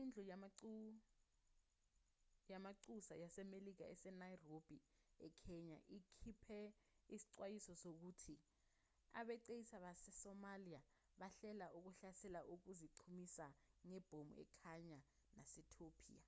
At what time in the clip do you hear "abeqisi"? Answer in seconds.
9.18-9.76